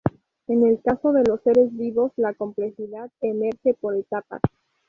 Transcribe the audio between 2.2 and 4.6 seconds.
complejidad emerge por etapas.